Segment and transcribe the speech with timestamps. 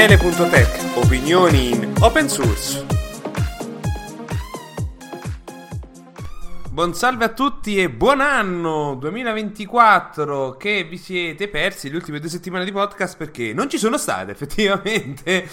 [0.00, 2.86] Daniele.tech, opinioni in open source.
[6.70, 12.30] Buon salve a tutti e buon anno 2024 che vi siete persi le ultime due
[12.30, 15.46] settimane di podcast perché non ci sono state effettivamente.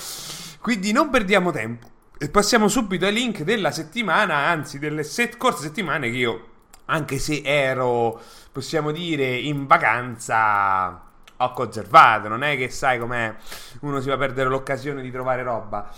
[0.62, 6.10] Quindi non perdiamo tempo e passiamo subito ai link della settimana, anzi delle scorse settimane
[6.10, 6.48] che io,
[6.86, 8.18] anche se ero,
[8.54, 11.07] possiamo dire, in vacanza
[11.38, 13.34] ho conservato, non è che sai com'è,
[13.82, 15.90] uno si va a perdere l'occasione di trovare roba.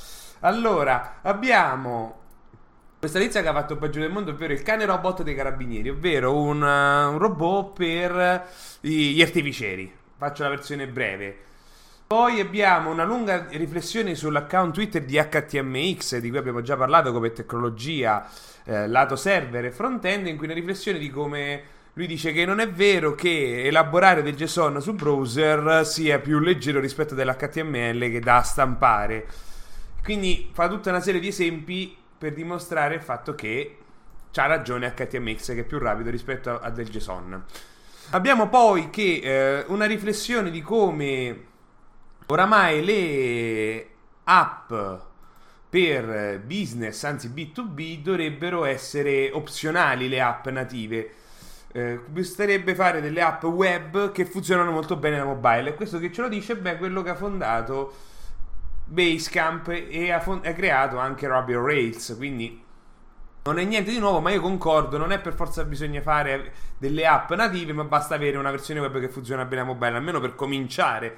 [0.41, 2.17] Allora, abbiamo
[2.99, 6.35] questa tizia che ha fatto peggio del mondo, ovvero il cane robot dei carabinieri, ovvero
[6.35, 8.47] un, uh, un robot per
[8.81, 9.89] gli artificieri.
[10.17, 11.37] Faccio la versione breve.
[12.05, 17.31] Poi abbiamo una lunga riflessione sull'account Twitter di HTMX, di cui abbiamo già parlato come
[17.31, 18.27] tecnologia
[18.65, 21.63] eh, lato server e front-end, in cui una riflessione di come
[21.99, 26.79] lui dice che non è vero che elaborare del JSON su browser sia più leggero
[26.79, 29.27] rispetto dell'HTML che da stampare.
[30.01, 33.79] Quindi fa tutta una serie di esempi per dimostrare il fatto che
[34.31, 37.43] c'ha ragione HTMX che è più rapido rispetto a del JSON.
[38.11, 41.43] Abbiamo poi che eh, una riflessione di come
[42.27, 43.87] oramai le
[44.23, 44.71] app
[45.69, 51.13] per business, anzi B2B, dovrebbero essere opzionali le app native
[51.71, 55.69] eh, basterebbe fare delle app web che funzionano molto bene da mobile.
[55.69, 56.55] E questo che ce lo dice?
[56.55, 57.93] Beh, quello che ha fondato
[58.85, 62.15] Basecamp e ha, fond- ha creato anche Ruby on Rails.
[62.17, 62.63] Quindi
[63.43, 64.97] non è niente di nuovo, ma io concordo.
[64.97, 68.99] Non è per forza bisogna fare delle app native, ma basta avere una versione web
[68.99, 71.15] che funziona bene a mobile, almeno per cominciare.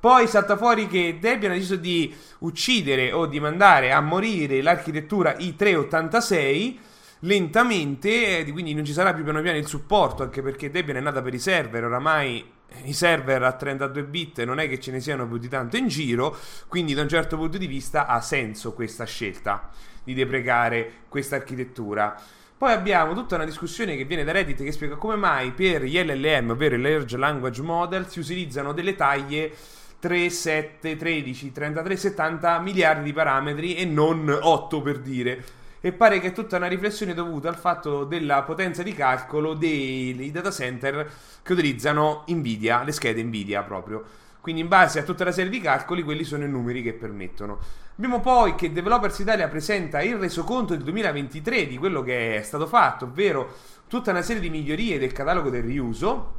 [0.00, 5.34] Poi salta fuori che Debian ha deciso di uccidere o di mandare a morire l'architettura
[5.36, 6.76] i386
[7.20, 11.00] lentamente, eh, quindi non ci sarà più piano piano il supporto, anche perché Debian è
[11.00, 15.00] nata per i server, oramai i server a 32 bit non è che ce ne
[15.00, 16.36] siano più di tanto in giro,
[16.68, 19.70] quindi da un certo punto di vista ha senso questa scelta
[20.04, 22.14] di deprecare questa architettura.
[22.56, 25.98] Poi abbiamo tutta una discussione che viene da Reddit che spiega come mai per gli
[25.98, 29.52] LLM, ovvero i Large Language Model, si utilizzano delle taglie
[30.00, 35.44] 3, 7, 13, 33, 70 miliardi di parametri e non 8 per dire
[35.80, 40.30] e pare che è tutta una riflessione dovuta al fatto della potenza di calcolo dei
[40.32, 41.10] data center
[41.42, 44.04] che utilizzano Nvidia, le schede Nvidia proprio.
[44.40, 47.58] Quindi in base a tutta la serie di calcoli quelli sono i numeri che permettono.
[47.96, 52.66] Abbiamo poi che Developers Italia presenta il resoconto del 2023 di quello che è stato
[52.66, 53.52] fatto, ovvero
[53.88, 56.36] tutta una serie di migliorie del catalogo del riuso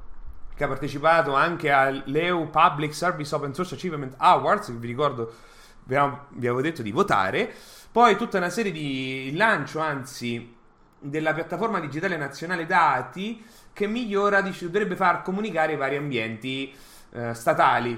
[0.56, 5.34] che ha partecipato anche all'EU Public Service Open Source Achievement Awards, che vi ricordo
[5.96, 7.54] vi avevo detto di votare
[7.92, 10.56] poi tutta una serie di lancio, anzi,
[11.00, 16.72] della piattaforma digitale nazionale dati che migliora, dice, dovrebbe far comunicare i vari ambienti
[17.12, 17.92] eh, statali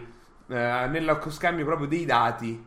[0.48, 2.66] eh, nello scambio proprio dei dati.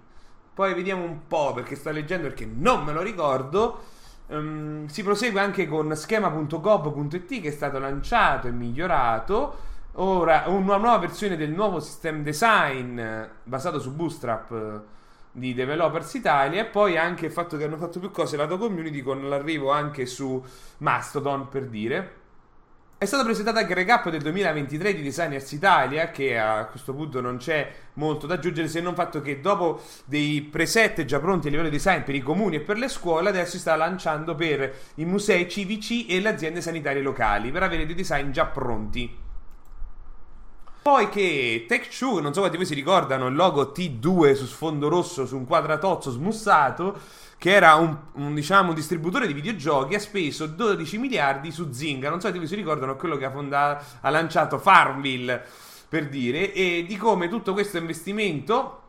[0.52, 3.84] Poi vediamo un po' perché sto leggendo perché non me lo ricordo.
[4.26, 9.72] Um, si prosegue anche con schema.gov.it che è stato lanciato e migliorato.
[9.94, 14.92] Ora una nuova versione del nuovo system design eh, basato su Bootstrap
[15.36, 19.00] di Developers Italia e poi anche il fatto che hanno fatto più cose lato community
[19.02, 20.42] con l'arrivo anche su
[20.78, 22.22] Mastodon per dire.
[22.96, 27.20] È stata presentata anche il recap del 2023 di Designers Italia, che a questo punto
[27.20, 31.50] non c'è molto da aggiungere, se non fatto che dopo dei preset già pronti a
[31.50, 34.72] livello di design per i comuni e per le scuole, adesso si sta lanciando per
[34.94, 39.23] i musei civici e le aziende sanitarie locali, per avere dei design già pronti.
[40.84, 45.24] Poi che Tech2, non so quanti voi si ricordano, il logo T2 su sfondo rosso
[45.24, 47.00] su un quadratozzo smussato,
[47.38, 52.10] che era un, un, diciamo, un distributore di videogiochi, ha speso 12 miliardi su Zynga.
[52.10, 55.42] Non so se voi si ricordano quello che ha, fondato, ha lanciato Farmville,
[55.88, 58.82] per dire, e di come tutto questo investimento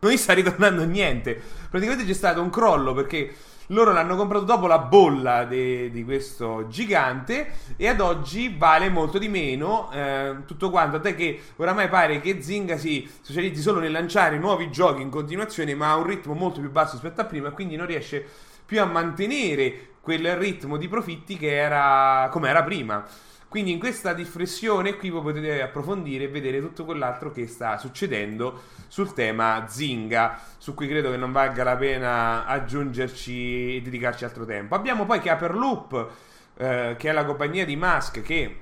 [0.00, 1.40] non gli sta ritornando niente.
[1.70, 3.34] Praticamente c'è stato un crollo perché
[3.68, 9.18] loro l'hanno comprato dopo la bolla de, di questo gigante e ad oggi vale molto
[9.18, 11.00] di meno eh, tutto quanto.
[11.00, 15.74] Tant'è che oramai pare che Zynga si specializzi solo nel lanciare nuovi giochi in continuazione,
[15.74, 18.24] ma a un ritmo molto più basso rispetto a prima, quindi non riesce
[18.66, 23.04] più a mantenere quel ritmo di profitti che era come era prima.
[23.54, 29.12] Quindi in questa riflessione qui potete approfondire e vedere tutto quell'altro che sta succedendo sul
[29.12, 34.74] tema Zinga, su cui credo che non valga la pena aggiungerci e dedicarci altro tempo.
[34.74, 36.08] Abbiamo poi che Hyperloop,
[36.56, 38.58] eh, che è la compagnia di Musk che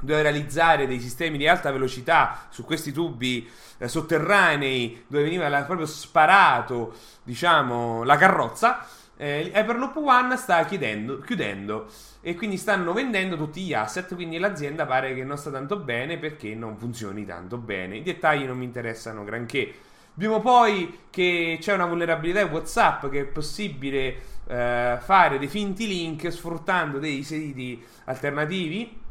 [0.00, 5.62] doveva realizzare dei sistemi di alta velocità su questi tubi eh, sotterranei dove veniva la,
[5.62, 8.84] proprio sparato, diciamo, la carrozza
[9.16, 11.86] eh, Hyperloop One sta chiudendo, chiudendo
[12.20, 16.18] e quindi stanno vendendo tutti gli asset, quindi l'azienda pare che non sta tanto bene
[16.18, 17.96] perché non funzioni tanto bene.
[17.96, 19.72] I dettagli non mi interessano granché.
[20.14, 24.16] Abbiamo poi che c'è una vulnerabilità in WhatsApp che è possibile
[24.48, 29.04] eh, fare dei finti link sfruttando dei siti alternativi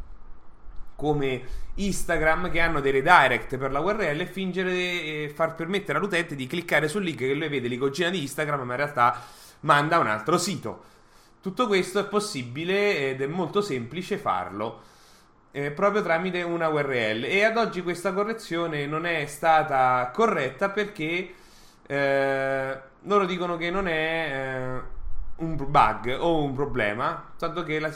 [0.96, 1.42] come
[1.76, 6.48] Instagram che hanno dei redirect per la URL e fingere e far permettere all'utente di
[6.48, 9.22] cliccare sul link che lui vede l'icogina di Instagram ma in realtà
[9.62, 10.84] manda a un altro sito.
[11.42, 14.94] Tutto questo è possibile ed è molto semplice farlo
[15.56, 21.34] eh, proprio tramite una URL e ad oggi questa correzione non è stata corretta perché
[21.88, 24.82] eh, loro dicono che non è eh,
[25.38, 27.90] un bug o un problema, tanto che la,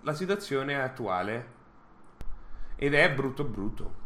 [0.00, 1.46] la situazione è attuale
[2.74, 4.02] ed è brutto brutto.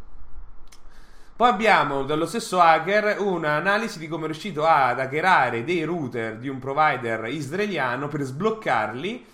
[1.38, 6.48] Poi abbiamo dallo stesso hacker un'analisi di come è riuscito ad hackerare dei router di
[6.48, 9.24] un provider israeliano per sbloccarli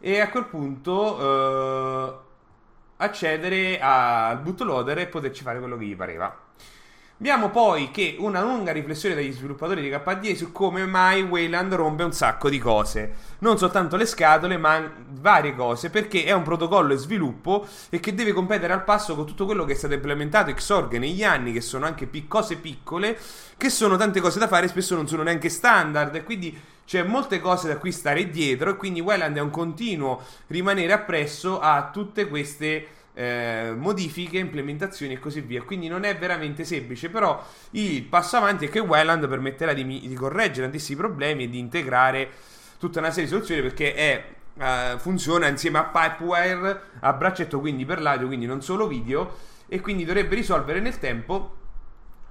[0.00, 2.14] e a quel punto eh,
[2.96, 6.36] accedere al bootloader e poterci fare quello che gli pareva.
[7.22, 12.02] Abbiamo poi che una lunga riflessione degli sviluppatori di KDE su come mai Wayland rompe
[12.02, 13.12] un sacco di cose.
[13.38, 18.12] Non soltanto le scatole, ma varie cose, perché è un protocollo e sviluppo e che
[18.12, 21.60] deve competere al passo con tutto quello che è stato implementato Xorg negli anni, che
[21.60, 23.16] sono anche pic- cose piccole,
[23.56, 27.38] che sono tante cose da fare, spesso non sono neanche standard, e quindi c'è molte
[27.38, 32.26] cose da cui stare dietro, e quindi Wayland è un continuo rimanere appresso a tutte
[32.26, 35.62] queste eh, modifiche, implementazioni e così via.
[35.62, 40.14] Quindi non è veramente semplice, però il passo avanti è che Welland permetterà di, di
[40.14, 42.30] correggere tantissimi problemi e di integrare
[42.78, 44.24] tutta una serie di soluzioni perché è,
[44.54, 49.36] uh, funziona insieme a Pipewire, a braccetto quindi per l'audio, quindi non solo video,
[49.68, 51.60] e quindi dovrebbe risolvere nel tempo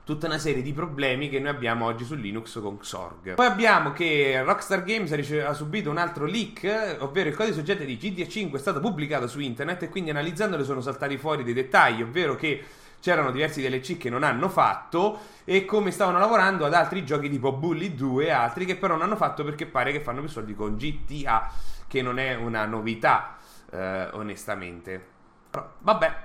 [0.03, 3.35] tutta una serie di problemi che noi abbiamo oggi su Linux con Xorg.
[3.35, 7.55] Poi abbiamo che Rockstar Games ha, rice- ha subito un altro leak, ovvero il codice
[7.55, 11.43] soggetto di GTA 5 è stato pubblicato su internet e quindi analizzandolo sono saltati fuori
[11.43, 12.63] dei dettagli, ovvero che
[12.99, 17.51] c'erano diversi DLC che non hanno fatto e come stavano lavorando ad altri giochi tipo
[17.51, 20.55] Bully 2 e altri che però non hanno fatto perché pare che fanno più soldi
[20.55, 21.51] con GTA,
[21.87, 23.37] che non è una novità,
[23.71, 25.03] eh, onestamente.
[25.49, 26.15] Però, vabbè.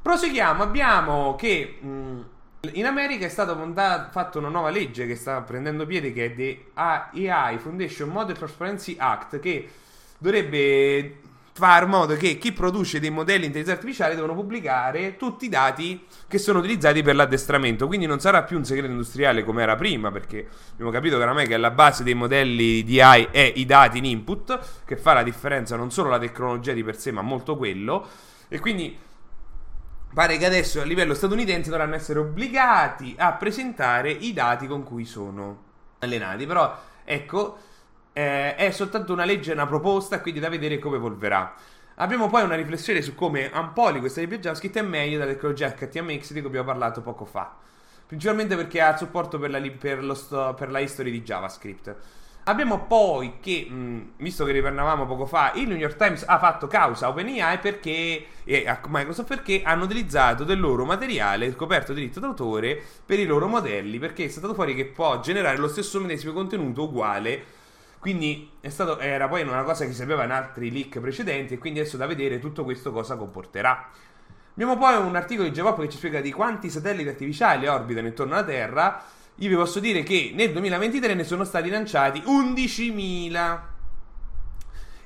[0.00, 1.78] Proseguiamo, abbiamo che...
[1.80, 2.20] Mh, mm,
[2.74, 3.56] in America è stata
[4.12, 8.94] fatta una nuova legge che sta prendendo piede che è The AI Foundation Model Transparency
[8.96, 9.68] Act che
[10.16, 11.16] dovrebbe
[11.54, 16.06] far modo che chi produce dei modelli di intelligenza artificiale devono pubblicare tutti i dati
[16.28, 17.88] che sono utilizzati per l'addestramento.
[17.88, 21.48] Quindi non sarà più un segreto industriale come era prima, perché abbiamo capito che oramai
[21.48, 25.24] che la base dei modelli di AI è i dati in input, che fa la
[25.24, 28.06] differenza non solo la tecnologia di per sé, ma molto quello.
[28.48, 28.96] E quindi
[30.14, 35.06] Pare che adesso a livello statunitense dovranno essere obbligati a presentare i dati con cui
[35.06, 35.62] sono
[36.00, 36.44] allenati.
[36.44, 37.56] Però, ecco,
[38.12, 41.54] eh, è soltanto una legge, una proposta, quindi da vedere come evolverà.
[41.96, 46.32] Abbiamo poi una riflessione su come Ampoli, questa libreria JavaScript, è meglio della tecnologia HTMX
[46.32, 47.54] di cui abbiamo parlato poco fa.
[48.06, 51.96] Principalmente perché ha supporto per la, per, sto, per la history di JavaScript.
[52.44, 56.66] Abbiamo poi che, mh, visto che riparlavamo poco fa, il New York Times ha fatto
[56.66, 62.18] causa a OpenAI perché, e a Microsoft perché hanno utilizzato del loro materiale coperto diritto
[62.18, 66.32] d'autore per i loro modelli, perché è stato fuori che può generare lo stesso medesimo
[66.32, 67.44] contenuto uguale.
[68.00, 71.78] Quindi stato, era poi una cosa che si sapeva in altri leak precedenti e quindi
[71.78, 73.88] adesso da vedere tutto questo cosa comporterà.
[74.54, 78.34] Abbiamo poi un articolo di Jepop che ci spiega di quanti satelliti artificiali orbitano intorno
[78.34, 79.00] alla Terra
[79.36, 83.60] io vi posso dire che nel 2023 ne sono stati lanciati 11.000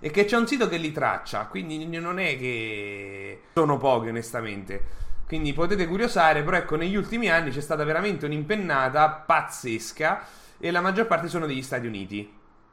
[0.01, 5.05] e che c'è un sito che li traccia, quindi non è che sono pochi onestamente.
[5.27, 10.25] Quindi potete curiosare, però ecco, negli ultimi anni c'è stata veramente un'impennata pazzesca
[10.59, 12.33] e la maggior parte sono degli Stati Uniti.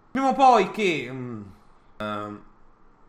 [0.10, 1.08] Abbiamo poi che...
[1.10, 1.52] Um,
[1.98, 2.52] uh,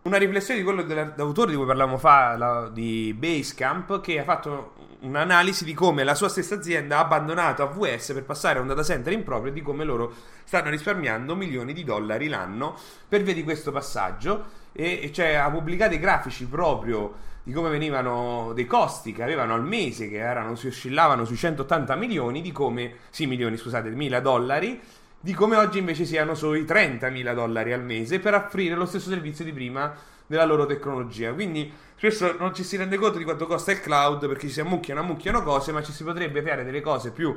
[0.05, 4.75] una riflessione di quello dell'autore di cui parlavamo fa, la, di Basecamp, che ha fatto
[5.01, 8.83] un'analisi di come la sua stessa azienda ha abbandonato AWS per passare a un data
[8.83, 10.13] center in proprio e di come loro
[10.45, 12.77] stanno risparmiando milioni di dollari l'anno
[13.09, 14.63] per via di questo passaggio.
[14.73, 19.55] E, e cioè ha pubblicato i grafici proprio di come venivano dei costi che avevano
[19.55, 24.21] al mese, che erano, si oscillavano sui 180 milioni, di come, sì milioni scusate, mila
[24.21, 24.81] dollari,
[25.25, 29.43] di come oggi invece siano sui 30.000 dollari al mese per offrire lo stesso servizio
[29.43, 29.91] di prima
[30.27, 31.33] della loro tecnologia.
[31.33, 34.61] Quindi spesso non ci si rende conto di quanto costa il cloud perché ci si
[34.61, 37.35] ammucchiano, ammucchiano cose, ma ci si potrebbe fare delle cose più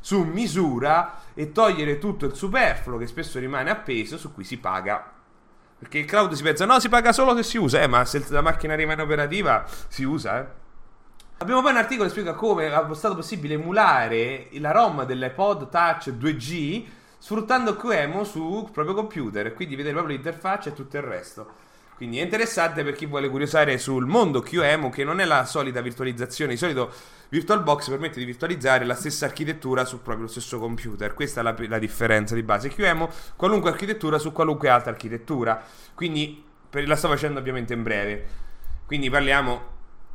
[0.00, 5.12] su misura e togliere tutto il superfluo che spesso rimane appeso su cui si paga.
[5.78, 8.24] Perché il cloud si pensa, no, si paga solo se si usa, eh, ma se
[8.30, 10.46] la macchina rimane operativa si usa, eh.
[11.40, 16.08] Abbiamo poi un articolo che spiega come è stato possibile emulare la ROM dell'iPod Touch
[16.08, 16.96] 2G
[17.28, 21.46] sfruttando QEMU sul proprio computer, quindi vedere proprio l'interfaccia e tutto il resto.
[21.94, 25.82] Quindi è interessante per chi vuole curiosare sul mondo QEMU, che non è la solita
[25.82, 26.52] virtualizzazione.
[26.52, 26.90] Di solito
[27.28, 31.12] VirtualBox permette di virtualizzare la stessa architettura su proprio lo stesso computer.
[31.12, 32.70] Questa è la, la differenza di base.
[32.70, 33.06] QEMU,
[33.36, 35.62] qualunque architettura su qualunque altra architettura.
[35.92, 38.26] Quindi per, la sto facendo ovviamente in breve.
[38.86, 39.62] Quindi parliamo,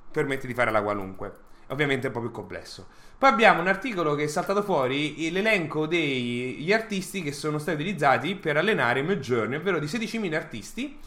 [0.09, 1.31] permette di fare la qualunque.
[1.73, 2.87] Ovviamente è un po' più complesso.
[3.17, 8.35] Poi abbiamo un articolo che è saltato fuori l'elenco degli artisti che sono stati utilizzati
[8.35, 10.99] per allenare Midjourney, ovvero di 16.000 artisti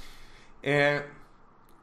[0.61, 1.04] eh,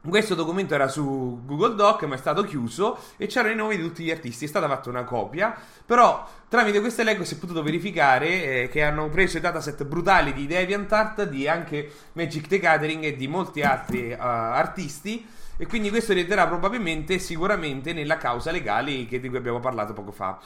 [0.06, 3.82] questo documento era su Google Doc, ma è stato chiuso e c'erano i nomi di
[3.82, 4.44] tutti gli artisti.
[4.44, 8.82] È stata fatta una copia, però tramite questo elenco si è potuto verificare eh, che
[8.82, 13.62] hanno preso i dataset brutali di DeviantArt, di anche Magic the Gathering e di molti
[13.62, 15.26] altri uh, artisti.
[15.56, 20.38] E quindi questo rientrerà probabilmente, sicuramente, nella causa legale di cui abbiamo parlato poco fa.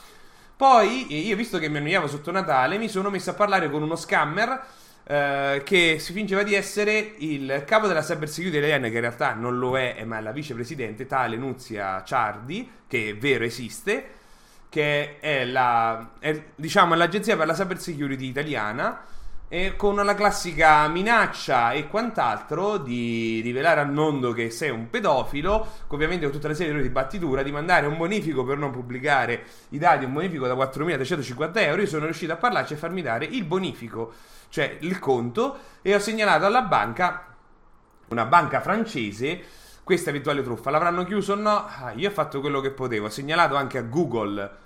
[0.55, 3.95] Poi, io visto che mi annoiavo sotto Natale, mi sono messo a parlare con uno
[3.95, 4.61] scammer
[5.05, 9.33] eh, che si fingeva di essere il capo della cyber security italiana, che in realtà
[9.33, 14.09] non lo è, ma è la vicepresidente, tale Nuzia Ciardi, che è vero esiste,
[14.69, 19.05] che è, la, è diciamo, l'agenzia per la cyber security italiana.
[19.51, 25.67] E con la classica minaccia e quant'altro di rivelare al mondo che sei un pedofilo,
[25.87, 29.79] ovviamente con tutta la serie di battitura, di mandare un bonifico per non pubblicare i
[29.79, 33.43] dati, un bonifico da 4.350 euro, io sono riuscito a parlarci e farmi dare il
[33.43, 34.13] bonifico
[34.49, 37.35] cioè il conto, e ho segnalato alla banca,
[38.09, 39.41] una banca francese,
[39.83, 40.69] questa eventuale truffa.
[40.69, 41.65] L'avranno chiuso o no?
[41.65, 44.57] Ah, io ho fatto quello che potevo, ho segnalato anche a Google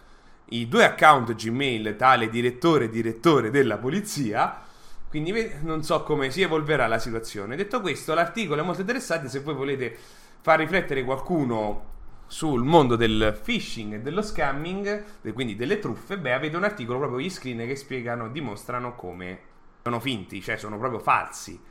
[0.49, 4.61] i due account Gmail, tale direttore e direttore della polizia.
[5.13, 7.55] Quindi non so come si evolverà la situazione.
[7.55, 9.29] Detto questo, l'articolo è molto interessante.
[9.29, 9.95] Se voi volete
[10.41, 11.91] far riflettere qualcuno
[12.25, 17.19] sul mondo del phishing e dello scamming, quindi delle truffe, beh, avete un articolo proprio
[17.19, 19.39] gli screen che spiegano, dimostrano come
[19.83, 21.61] sono finti, cioè sono proprio falsi.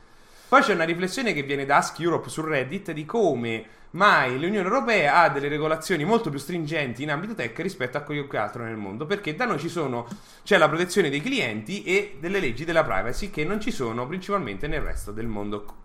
[0.53, 4.67] Poi c'è una riflessione che viene da Ask Europe su Reddit di come mai l'Unione
[4.67, 8.75] Europea ha delle regolazioni molto più stringenti in ambito tech rispetto a qualunque altro nel
[8.75, 10.07] mondo, perché da noi ci sono,
[10.43, 14.67] c'è la protezione dei clienti e delle leggi della privacy che non ci sono principalmente
[14.67, 15.77] nel resto del mondo.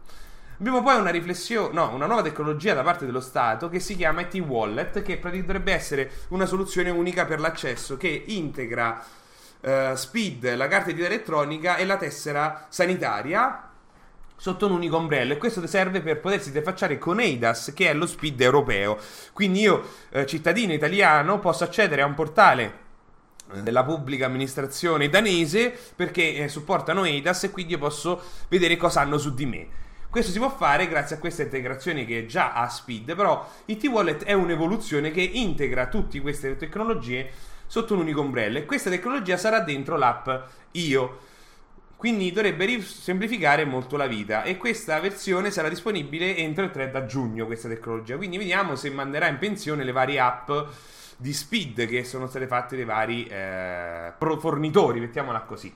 [0.58, 4.20] Abbiamo poi una riflessione, no, una nuova tecnologia da parte dello Stato che si chiama
[4.20, 9.02] IT Wallet, che dovrebbe essere una soluzione unica per l'accesso che integra
[9.60, 13.67] uh, Speed, la carta di elettronica e la tessera sanitaria
[14.38, 18.06] sotto un unico ombrello e questo serve per potersi interfacciare con EIDAS che è lo
[18.06, 18.96] SPID europeo.
[19.32, 22.72] Quindi io, eh, cittadino italiano, posso accedere a un portale
[23.52, 29.00] eh, della pubblica amministrazione danese perché eh, supportano EIDAS e quindi io posso vedere cosa
[29.00, 29.66] hanno su di me.
[30.08, 34.24] Questo si può fare grazie a questa integrazione che già ha Speed, però IT Wallet
[34.24, 37.30] è un'evoluzione che integra tutte queste tecnologie
[37.66, 40.28] sotto un unico ombrello e questa tecnologia sarà dentro l'app
[40.72, 41.18] Io.
[41.98, 47.44] Quindi dovrebbe semplificare molto la vita e questa versione sarà disponibile entro il 30 giugno
[47.44, 48.16] questa tecnologia.
[48.16, 50.48] Quindi vediamo se manderà in pensione le varie app
[51.16, 55.74] di speed che sono state fatte dai vari eh, fornitori, mettiamola così.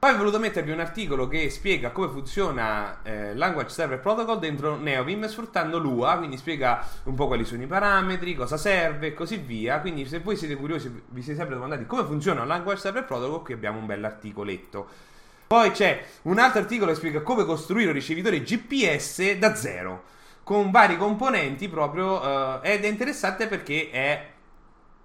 [0.00, 4.74] Poi ho voluto mettervi un articolo che spiega come funziona eh, Language Server Protocol dentro
[4.74, 9.36] Neovim sfruttando Lua, quindi spiega un po' quali sono i parametri, cosa serve e così
[9.36, 9.78] via.
[9.78, 13.54] Quindi se voi siete curiosi, vi siete sempre domandati come funziona Language Server Protocol, qui
[13.54, 15.11] abbiamo un bell'articoletto.
[15.52, 20.04] Poi c'è un altro articolo che spiega come costruire un ricevitore GPS da zero,
[20.44, 24.30] con vari componenti proprio, eh, ed è interessante perché è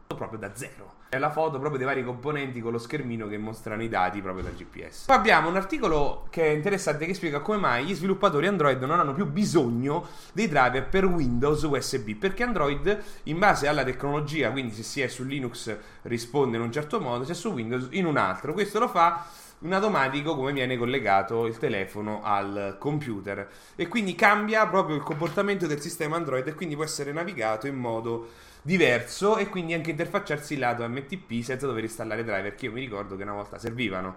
[0.08, 0.94] proprio da zero.
[1.10, 4.44] È la foto proprio dei vari componenti con lo schermino che mostrano i dati proprio
[4.44, 5.08] dal GPS.
[5.08, 9.02] Poi abbiamo un articolo che è interessante che spiega come mai gli sviluppatori Android non
[9.02, 14.74] hanno più bisogno dei driver per Windows USB, perché Android in base alla tecnologia, quindi
[14.74, 18.06] se si è su Linux risponde in un certo modo, se è su Windows in
[18.06, 18.54] un altro.
[18.54, 19.26] Questo lo fa
[19.62, 25.66] in automatico come viene collegato il telefono al computer e quindi cambia proprio il comportamento
[25.66, 28.30] del sistema Android e quindi può essere navigato in modo
[28.62, 33.16] diverso e quindi anche interfacciarsi lato MTP senza dover installare driver che io mi ricordo
[33.16, 34.16] che una volta servivano.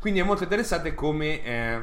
[0.00, 1.82] Quindi è molto interessante come eh,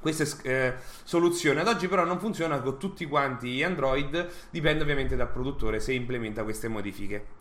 [0.00, 1.58] queste eh, soluzioni.
[1.58, 6.44] Ad oggi però non funziona con tutti quanti Android, dipende ovviamente dal produttore se implementa
[6.44, 7.39] queste modifiche.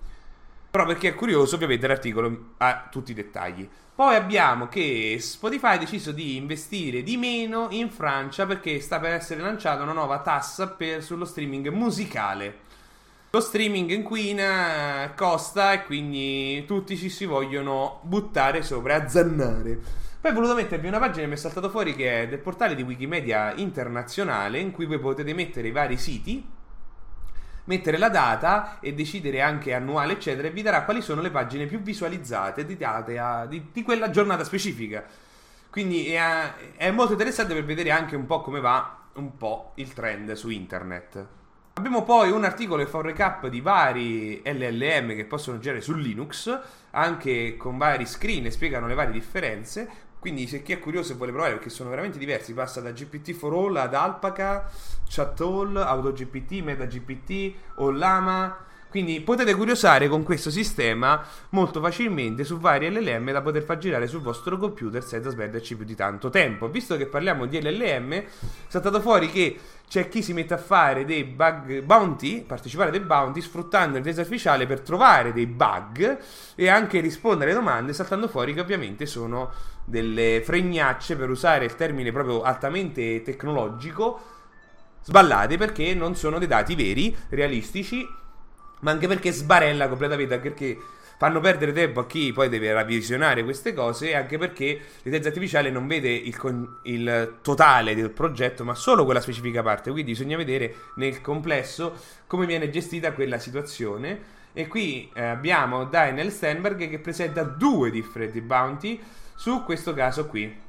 [0.71, 3.67] Però perché è curioso, ovviamente l'articolo ha tutti i dettagli.
[3.95, 9.11] Poi abbiamo che Spotify ha deciso di investire di meno in Francia perché sta per
[9.11, 12.67] essere lanciata una nuova tassa per, sullo streaming musicale.
[13.31, 19.77] Lo streaming inquina, eh, costa e quindi tutti ci si vogliono buttare sopra, azzannare.
[20.21, 22.75] Poi ho voluto mettervi una pagina che mi è saltato fuori che è del portale
[22.75, 26.43] di Wikimedia internazionale in cui voi potete mettere i vari siti,
[27.69, 31.67] mettere la data e decidere anche annuale eccetera e vi darà quali sono le pagine
[31.67, 35.05] più visualizzate di, a, di, di quella giornata specifica.
[35.69, 39.93] Quindi è, è molto interessante per vedere anche un po' come va un po' il
[39.93, 41.25] trend su internet.
[41.73, 45.93] Abbiamo poi un articolo che fa un recap di vari LLM che possono girare su
[45.93, 46.59] Linux,
[46.91, 49.87] anche con vari screen e spiegano le varie differenze.
[50.19, 53.77] Quindi se chi è curioso e vuole provare, perché sono veramente diversi, passa da GPT4All
[53.77, 54.69] ad Alpaca,
[55.07, 63.31] ChatAll, AutoGPT, MetaGPT, Ollama quindi potete curiosare con questo sistema molto facilmente su vari LLM
[63.31, 66.69] da poter far girare sul vostro computer senza sperderci più di tanto tempo.
[66.69, 68.25] Visto che parliamo di LLM, è
[68.67, 73.01] saltato fuori che c'è chi si mette a fare dei bug bounty, partecipare a dei
[73.01, 76.17] bounty sfruttando l'intelligenza artificiale per trovare dei bug
[76.55, 79.51] e anche rispondere alle domande, saltando fuori che ovviamente sono
[79.85, 84.37] delle fregnacce per usare il termine proprio altamente tecnologico
[85.03, 88.17] sballate perché non sono dei dati veri, realistici
[88.79, 90.77] ma anche perché sbarella completamente, anche perché
[91.19, 95.69] fanno perdere tempo a chi poi deve ravvisionare queste cose e anche perché l'intelligenza artificiale
[95.69, 99.91] non vede il, con- il, totale del progetto ma solo quella specifica parte.
[99.91, 101.93] Quindi bisogna vedere nel complesso
[102.25, 104.37] come viene gestita quella situazione.
[104.53, 108.99] E qui eh, abbiamo Daniel Stenberg che presenta due differenti bounty
[109.35, 110.67] su questo caso qui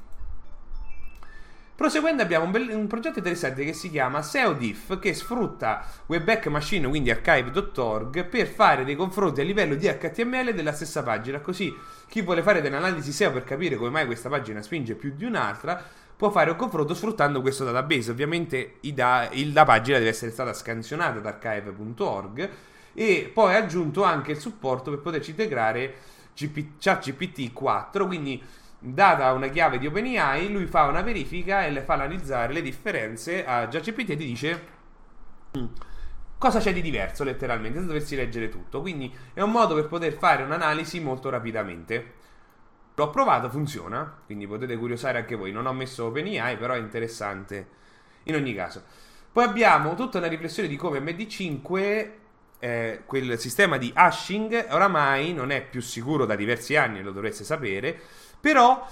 [1.80, 6.86] Proseguendo abbiamo un, bel, un, progetto interessante che si chiama SEODIF che sfrutta Webback Machine,
[6.86, 11.40] quindi archive.org, per fare dei confronti a livello di HTML della stessa pagina.
[11.40, 11.74] Così
[12.06, 15.24] chi vuole fare delle analisi SEO per capire come mai questa pagina spinge più di
[15.24, 15.82] un'altra
[16.14, 18.10] può fare un confronto sfruttando questo database.
[18.10, 22.50] Ovviamente da, il, la pagina deve essere stata scansionata da archive.org
[22.92, 25.94] e poi ha aggiunto anche il supporto per poterci integrare
[26.36, 28.42] GP, ChatGPT 4, quindi
[28.80, 33.44] data una chiave di OpenAI, lui fa una verifica e le fa analizzare le differenze
[33.44, 34.64] a ChatGPT e ti dice
[35.56, 35.66] mm,
[36.38, 38.80] cosa c'è di diverso letteralmente, senza doversi leggere tutto.
[38.80, 42.18] Quindi è un modo per poter fare un'analisi molto rapidamente.
[42.94, 45.52] L'ho provato, funziona, quindi potete curiosare anche voi.
[45.52, 47.68] Non ho messo OpenAI, però è interessante
[48.24, 48.82] in ogni caso.
[49.32, 52.18] Poi abbiamo tutta una riflessione di come MD5
[52.60, 57.42] eh, quel sistema di hashing oramai non è più sicuro da diversi anni, lo dovreste
[57.42, 57.98] sapere,
[58.40, 58.86] però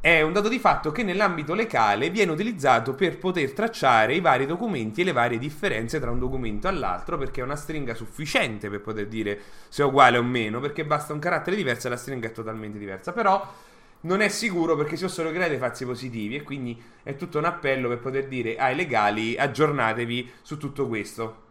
[0.00, 4.46] è un dato di fatto che nell'ambito legale viene utilizzato per poter tracciare i vari
[4.46, 8.80] documenti e le varie differenze tra un documento all'altro perché è una stringa sufficiente per
[8.80, 12.28] poter dire se è uguale o meno perché basta un carattere diverso e la stringa
[12.28, 13.12] è totalmente diversa.
[13.12, 13.44] Però
[14.02, 17.46] non è sicuro perché si possono creare dei falsi positivi e quindi è tutto un
[17.46, 21.46] appello per poter dire ai legali aggiornatevi su tutto questo.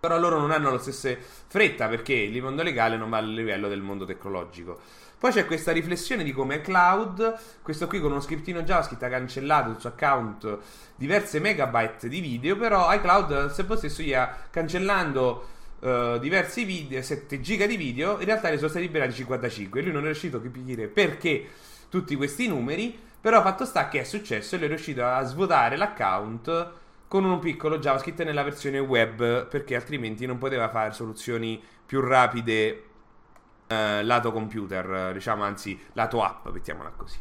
[0.00, 1.14] Però loro non hanno la stessa
[1.46, 4.80] fretta perché il mondo legale non va al livello del mondo tecnologico
[5.18, 9.70] poi c'è questa riflessione di come Cloud, questo qui con uno scriptino JavaScript ha cancellato
[9.70, 10.58] il suo account
[10.94, 15.48] diverse megabyte di video, però iCloud al tempo stesso gli ha cancellando
[15.80, 19.82] uh, diversi video, 7 giga di video, in realtà ne sono stati liberati 55 e
[19.84, 21.48] lui non è riuscito a capire perché
[21.88, 25.76] tutti questi numeri, però fatto sta che è successo e lui è riuscito a svuotare
[25.76, 26.72] l'account
[27.08, 32.82] con un piccolo JavaScript nella versione web perché altrimenti non poteva fare soluzioni più rapide
[33.68, 37.18] lato computer, diciamo, anzi, lato app, mettiamola così.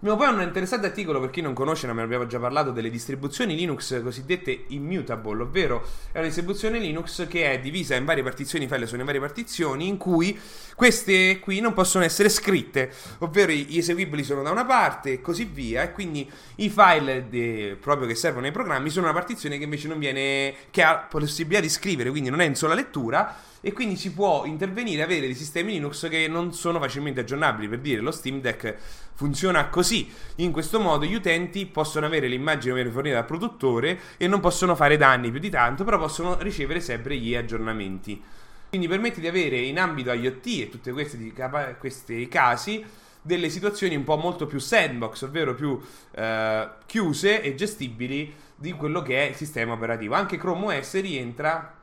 [0.00, 3.56] Abbiamo poi un interessante articolo per chi non conosce, ne abbiamo già parlato, delle distribuzioni
[3.56, 8.86] Linux cosiddette immutable, ovvero è una distribuzione Linux che è divisa in varie partizioni, file
[8.86, 10.38] sono in varie partizioni, in cui
[10.76, 15.46] queste qui non possono essere scritte, ovvero gli eseguibili sono da una parte e così
[15.46, 19.64] via, e quindi i file de, proprio che servono ai programmi sono una partizione che
[19.64, 23.72] invece non viene, che ha possibilità di scrivere, quindi non è in sola lettura, e
[23.72, 27.68] quindi si può intervenire e avere dei sistemi Linux che non sono facilmente aggiornabili.
[27.68, 28.76] Per dire, lo Steam Deck
[29.18, 30.08] funziona così.
[30.36, 34.38] In questo modo gli utenti possono avere l'immagine che viene fornita dal produttore e non
[34.38, 38.22] possono fare danni più di tanto, però possono ricevere sempre gli aggiornamenti.
[38.68, 41.34] Quindi permette di avere in ambito IoT e tutti questi,
[41.80, 42.84] questi casi
[43.20, 45.80] delle situazioni un po' molto più sandbox, ovvero più
[46.12, 50.14] eh, chiuse e gestibili di quello che è il sistema operativo.
[50.14, 51.74] Anche Chrome OS rientra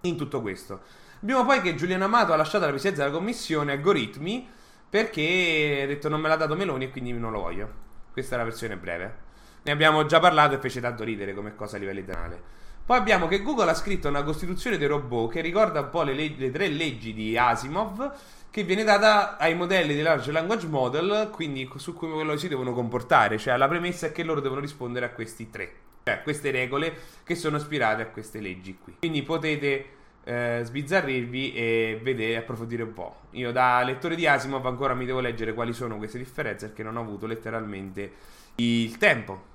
[0.00, 0.80] in tutto questo.
[1.20, 6.08] Abbiamo poi che Giuliano Amato ha lasciato la presidenza della commissione algoritmi perché ha detto
[6.08, 7.68] non me l'ha dato Meloni e quindi non lo voglio.
[8.12, 9.22] Questa è la versione breve.
[9.62, 12.42] Ne abbiamo già parlato e fece tanto ridere come cosa a livello internazionale.
[12.84, 16.12] Poi abbiamo che Google ha scritto una costituzione dei robot che ricorda un po' le,
[16.12, 18.12] leg- le tre leggi di Asimov
[18.50, 23.36] che viene data ai modelli di large language model, quindi su come si devono comportare,
[23.38, 25.72] cioè la premessa è che loro devono rispondere a questi tre,
[26.04, 26.94] cioè queste regole
[27.24, 28.96] che sono ispirate a queste leggi qui.
[29.00, 29.86] Quindi potete
[30.24, 33.16] eh, sbizzarrirvi e vedere, approfondire un po'.
[33.32, 36.96] Io da lettore di Asimov ancora mi devo leggere quali sono queste differenze perché non
[36.96, 38.12] ho avuto letteralmente
[38.56, 39.52] il tempo.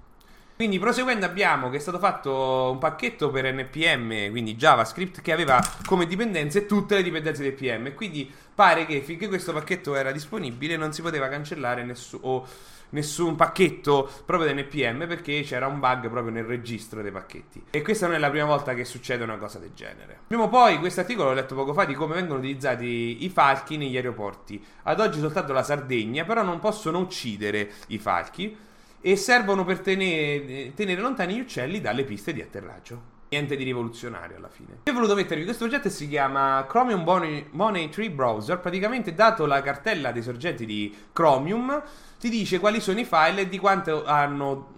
[0.60, 5.58] Quindi proseguendo abbiamo che è stato fatto un pacchetto per NPM, quindi JavaScript, che aveva
[5.86, 7.94] come dipendenze tutte le dipendenze del PM.
[7.94, 12.26] Quindi pare che finché questo pacchetto era disponibile non si poteva cancellare nessuno.
[12.26, 12.48] O
[12.90, 17.68] nessun pacchetto proprio da NPM perché c'era un bug proprio nel registro dei pacchetti.
[17.70, 20.20] E questa non è la prima volta che succede una cosa del genere.
[20.24, 23.96] Abbiamo poi questo articolo, l'ho letto poco fa, di come vengono utilizzati i falchi negli
[23.96, 24.62] aeroporti.
[24.84, 28.68] Ad oggi soltanto la Sardegna, però non possono uccidere i falchi
[29.02, 33.18] e servono per tenere, tenere lontani gli uccelli dalle piste di atterraggio.
[33.30, 34.80] Niente di rivoluzionario alla fine.
[34.86, 37.04] Io ho voluto mettervi questo progetto e si chiama Chromium
[37.52, 38.60] Money Tree Browser.
[38.60, 41.84] Praticamente, dato la cartella dei sorgenti di Chromium,
[42.20, 44.74] ti dice quali sono i file e di quanto hanno,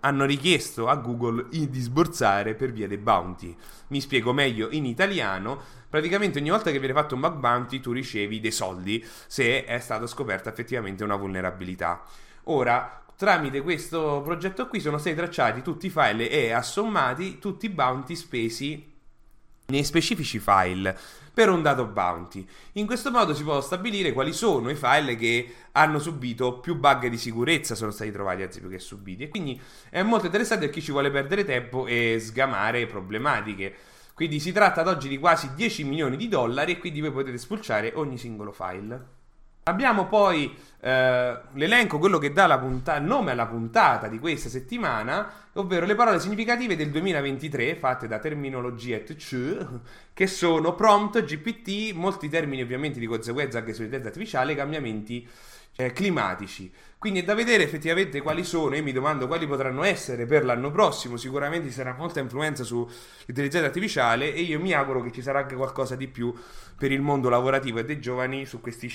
[0.00, 3.56] hanno richiesto a Google di sborsare per via dei bounty.
[3.88, 5.60] Mi spiego meglio in italiano.
[5.88, 9.78] Praticamente ogni volta che viene fatto un bug bounty tu ricevi dei soldi se è
[9.78, 12.02] stata scoperta effettivamente una vulnerabilità.
[12.46, 17.68] Ora, Tramite questo progetto qui sono stati tracciati tutti i file e assommati tutti i
[17.68, 18.92] bounty spesi
[19.66, 20.98] nei specifici file
[21.32, 22.44] per un dato bounty.
[22.72, 27.06] In questo modo si può stabilire quali sono i file che hanno subito più bug
[27.06, 30.82] di sicurezza sono stati trovati anziché che subiti e quindi è molto interessante per chi
[30.82, 33.74] ci vuole perdere tempo e sgamare problematiche.
[34.12, 37.38] Quindi si tratta ad oggi di quasi 10 milioni di dollari e quindi voi potete
[37.38, 39.22] spulciare ogni singolo file.
[39.66, 45.26] Abbiamo poi eh, l'elenco, quello che dà punta- il nome alla puntata di questa settimana,
[45.54, 49.66] ovvero le parole significative del 2023 fatte da Terminologia etc,
[50.12, 55.26] che sono prompt, GPT, molti termini ovviamente di conseguenza anche sull'intelligenza artificiale, cambiamenti
[55.76, 56.70] eh, climatici.
[57.04, 60.70] Quindi è da vedere effettivamente quali sono, e mi domando quali potranno essere per l'anno
[60.70, 65.40] prossimo, sicuramente ci sarà molta influenza sull'intelligenza artificiale e io mi auguro che ci sarà
[65.40, 66.32] anche qualcosa di più
[66.78, 68.90] per il mondo lavorativo e dei giovani su questi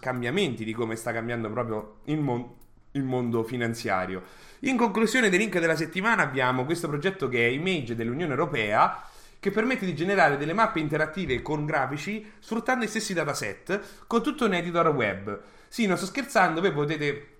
[0.00, 2.50] cambiamenti di come sta cambiando proprio il, mon-
[2.92, 4.22] il mondo finanziario.
[4.60, 9.04] In conclusione del link della settimana abbiamo questo progetto che è Image dell'Unione Europea
[9.38, 14.46] che permette di generare delle mappe interattive con grafici sfruttando i stessi dataset con tutto
[14.46, 15.42] un editor web.
[15.68, 17.34] Sì, non sto scherzando, voi potete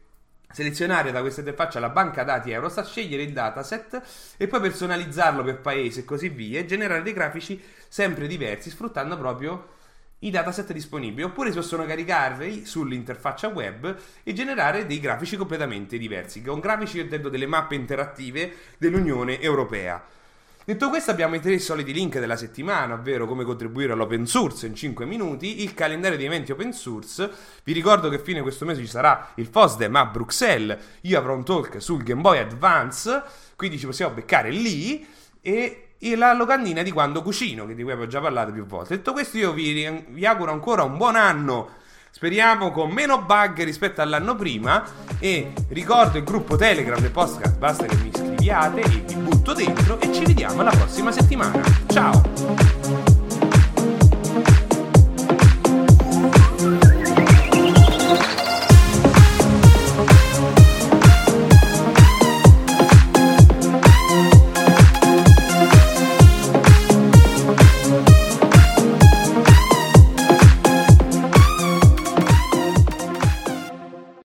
[0.52, 4.02] selezionare da questa interfaccia la banca dati Eurostat, scegliere il dataset
[4.36, 9.16] e poi personalizzarlo per paese e così via e generare dei grafici sempre diversi sfruttando
[9.16, 9.78] proprio
[10.20, 11.22] i dataset disponibili.
[11.22, 17.04] Oppure si possono caricarli sull'interfaccia web e generare dei grafici completamente diversi con grafici io
[17.04, 20.02] intendo delle mappe interattive dell'Unione Europea
[20.64, 24.74] Detto questo abbiamo i tre soliti link della settimana, ovvero come contribuire all'open source in
[24.74, 27.30] 5 minuti, il calendario di eventi open source,
[27.64, 31.44] vi ricordo che fine questo mese ci sarà il FOSDEM a Bruxelles, io avrò un
[31.44, 33.22] talk sul Game Boy Advance,
[33.56, 35.06] quindi ci possiamo beccare lì,
[35.40, 38.96] e e la locandina di quando cucino, di cui avevo già parlato più volte.
[38.96, 41.76] Detto questo, io vi, vi, auguro ancora un buon anno.
[42.10, 44.84] Speriamo con meno bug rispetto all'anno prima.
[45.18, 47.56] E ricordo il gruppo Telegram del podcast.
[47.56, 50.00] Basta che mi iscriviate e vi butto dentro.
[50.00, 51.62] E ci vediamo la prossima settimana.
[51.86, 53.09] Ciao!